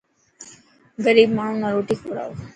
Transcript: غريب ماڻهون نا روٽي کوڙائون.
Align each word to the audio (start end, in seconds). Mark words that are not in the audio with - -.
غريب 1.05 1.29
ماڻهون 1.37 1.61
نا 1.61 1.67
روٽي 1.75 1.95
کوڙائون. 2.01 2.35